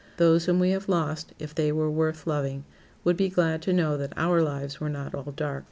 [0.17, 2.65] Those whom we have lost, if they were worth loving,
[3.03, 5.59] would be glad to know that our lives were not all dark.